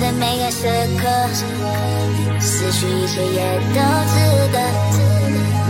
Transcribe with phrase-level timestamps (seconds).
[0.00, 0.66] 在每个时
[0.96, 1.06] 刻
[2.40, 4.14] 思绪一切也都值
[4.50, 4.58] 得。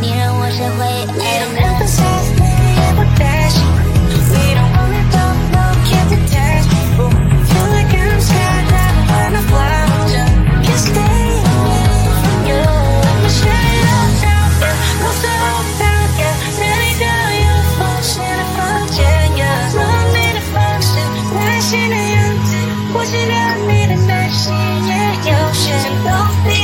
[0.01, 0.87] 你让我学会
[1.21, 1.41] 爱。
[21.73, 22.01] 人
[22.93, 23.05] 我
[26.05, 26.60] don't be.